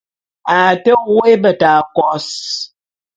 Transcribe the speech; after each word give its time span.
A 0.55 0.59
te 0.83 0.91
woé 1.13 1.33
beta 1.43 1.71
kôs. 1.95 2.27